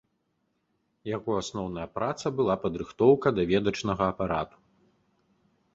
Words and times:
Яго 1.09 1.31
асноўная 1.41 1.85
праца 1.97 2.27
была 2.41 2.55
падрыхтоўка 2.65 3.27
даведачнага 3.43 4.03
апарату. 4.17 4.57